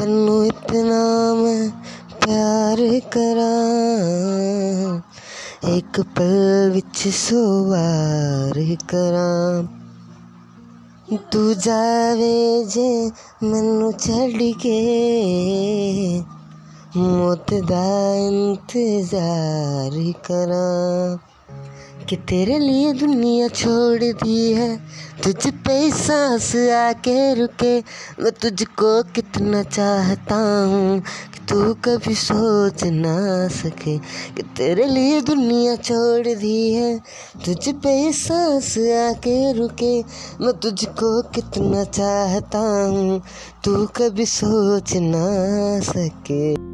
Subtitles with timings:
[0.00, 1.70] ਤੈਨੂੰ ਇਤਨਾ ਮੈਂ
[2.26, 5.00] ਪਿਆਰ ਕਰਾਂ।
[5.68, 9.62] ਇੱਕ ਪਲ ਵਿੱਚ ਸੋਵਾਰ ਕਰਾਂ।
[11.30, 13.10] ਤੂੰ ਜਾਵੇ ਜੇ
[13.42, 16.22] ਮੈਨੂੰ ਛੱਡ ਕੇ
[16.96, 21.18] ਮੌਤ ਦਾ ਇੰਤਜ਼ਾਰ ਕਰਾਂ।
[22.08, 24.80] कि तेरे लिए दुनिया छोड़ दी है।
[25.24, 27.78] तुझ पे सांस आके रुके।
[28.22, 35.76] मैं तुझको कितना चाहता हूँ कि तू कभी सोच ना सके। कि तेरे लिए दुनिया
[35.76, 37.00] छोड़ दी है।
[37.44, 40.00] तुझ पे सांस आके रुके।
[40.40, 43.22] मैं तुझको कितना चाहता हूँ।
[43.64, 45.28] तू कभी सोच ना
[45.80, 46.68] सके।